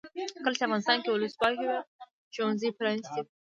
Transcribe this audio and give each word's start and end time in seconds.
کله 0.43 0.55
چې 0.57 0.65
افغانستان 0.67 0.97
کې 1.03 1.09
ولسواکي 1.11 1.65
وي 1.67 1.79
ښوونځي 2.33 2.69
پرانیستي 2.79 3.19
وي. 3.21 3.29